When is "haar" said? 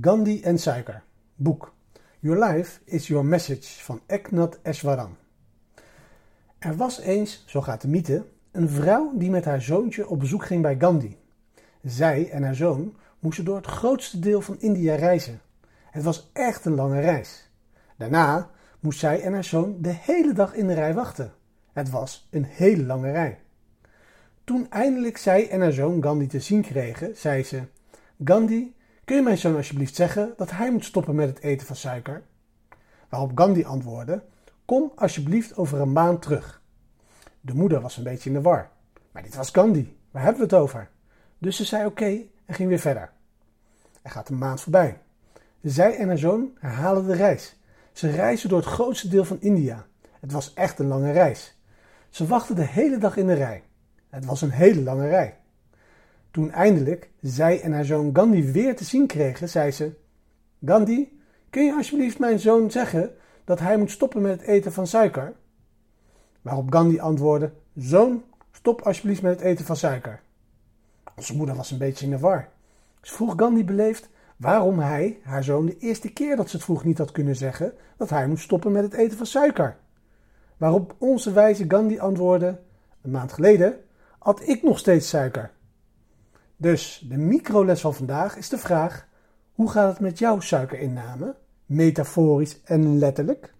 9.44-9.62, 12.42-12.54, 19.32-19.44, 25.60-25.72, 46.08-46.18, 57.72-57.84, 75.22-75.44